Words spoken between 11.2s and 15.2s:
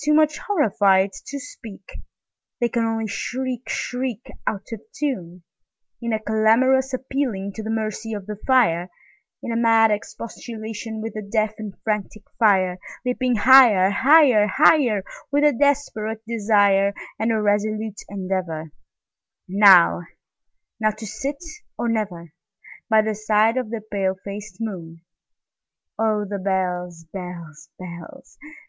deaf and frantic fire, Leaping higher, higher, higher,